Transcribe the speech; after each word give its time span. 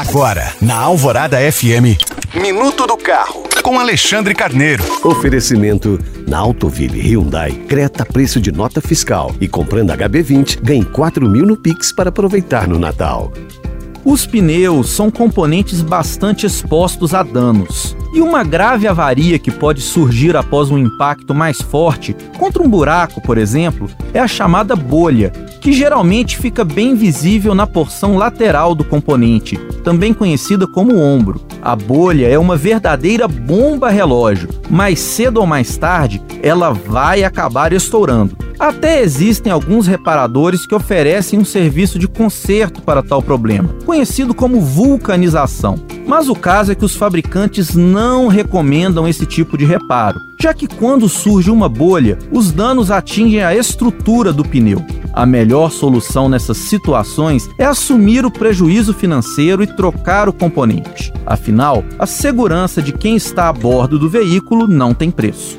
Agora, 0.00 0.54
na 0.62 0.76
Alvorada 0.76 1.36
FM, 1.52 2.00
Minuto 2.34 2.86
do 2.86 2.96
Carro, 2.96 3.42
com 3.62 3.78
Alexandre 3.78 4.34
Carneiro. 4.34 4.82
Oferecimento 5.04 5.98
na 6.26 6.38
Autoville 6.38 6.98
Hyundai, 6.98 7.52
Creta 7.68 8.06
preço 8.06 8.40
de 8.40 8.50
nota 8.50 8.80
fiscal 8.80 9.30
e 9.38 9.46
comprando 9.46 9.92
HB20, 9.92 10.58
ganhe 10.62 10.86
4 10.86 11.28
mil 11.28 11.44
no 11.44 11.54
Pix 11.54 11.92
para 11.92 12.08
aproveitar 12.08 12.66
no 12.66 12.78
Natal. 12.78 13.30
Os 14.04 14.24
pneus 14.24 14.90
são 14.90 15.10
componentes 15.10 15.82
bastante 15.82 16.46
expostos 16.46 17.12
a 17.12 17.22
danos. 17.22 17.94
E 18.14 18.20
uma 18.20 18.42
grave 18.42 18.88
avaria 18.88 19.38
que 19.38 19.50
pode 19.50 19.82
surgir 19.82 20.36
após 20.36 20.70
um 20.70 20.78
impacto 20.78 21.34
mais 21.34 21.60
forte, 21.60 22.16
contra 22.38 22.62
um 22.62 22.68
buraco, 22.68 23.20
por 23.20 23.36
exemplo, 23.36 23.88
é 24.12 24.18
a 24.18 24.26
chamada 24.26 24.74
bolha, 24.74 25.30
que 25.60 25.72
geralmente 25.72 26.38
fica 26.38 26.64
bem 26.64 26.94
visível 26.94 27.54
na 27.54 27.66
porção 27.66 28.16
lateral 28.16 28.74
do 28.74 28.82
componente, 28.82 29.56
também 29.84 30.14
conhecida 30.14 30.66
como 30.66 30.98
ombro. 30.98 31.40
A 31.62 31.76
bolha 31.76 32.26
é 32.26 32.38
uma 32.38 32.56
verdadeira 32.56 33.28
bomba 33.28 33.90
relógio. 33.90 34.48
Mais 34.70 34.98
cedo 34.98 35.40
ou 35.40 35.46
mais 35.46 35.76
tarde, 35.76 36.22
ela 36.42 36.72
vai 36.72 37.22
acabar 37.22 37.72
estourando. 37.72 38.39
Até 38.60 39.00
existem 39.00 39.50
alguns 39.50 39.86
reparadores 39.86 40.66
que 40.66 40.74
oferecem 40.74 41.38
um 41.38 41.46
serviço 41.46 41.98
de 41.98 42.06
conserto 42.06 42.82
para 42.82 43.02
tal 43.02 43.22
problema, 43.22 43.70
conhecido 43.86 44.34
como 44.34 44.60
vulcanização. 44.60 45.76
Mas 46.06 46.28
o 46.28 46.34
caso 46.34 46.70
é 46.70 46.74
que 46.74 46.84
os 46.84 46.94
fabricantes 46.94 47.74
não 47.74 48.28
recomendam 48.28 49.08
esse 49.08 49.24
tipo 49.24 49.56
de 49.56 49.64
reparo, 49.64 50.20
já 50.38 50.52
que 50.52 50.66
quando 50.66 51.08
surge 51.08 51.50
uma 51.50 51.70
bolha, 51.70 52.18
os 52.30 52.52
danos 52.52 52.90
atingem 52.90 53.42
a 53.42 53.56
estrutura 53.56 54.30
do 54.30 54.44
pneu. 54.44 54.84
A 55.14 55.24
melhor 55.24 55.70
solução 55.72 56.28
nessas 56.28 56.58
situações 56.58 57.48
é 57.56 57.64
assumir 57.64 58.26
o 58.26 58.30
prejuízo 58.30 58.92
financeiro 58.92 59.62
e 59.62 59.66
trocar 59.66 60.28
o 60.28 60.34
componente. 60.34 61.10
Afinal, 61.24 61.82
a 61.98 62.04
segurança 62.04 62.82
de 62.82 62.92
quem 62.92 63.16
está 63.16 63.48
a 63.48 63.52
bordo 63.54 63.98
do 63.98 64.10
veículo 64.10 64.68
não 64.68 64.92
tem 64.92 65.10
preço. 65.10 65.58